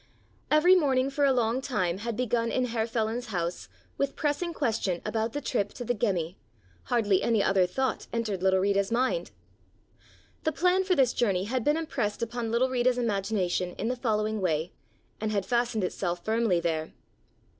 [0.49, 3.69] Every morning for a long time had begun in Herr Feland's house
[3.99, 6.37] with pressing question about the trip to the Gemmi,
[6.85, 9.29] hardly any other thought entered little Rita's mind.
[10.43, 14.41] The plan for this journey had been impressed upon little Rita's imagination in the following
[14.41, 14.71] way,
[15.19, 16.93] and had fastened itself firmly there.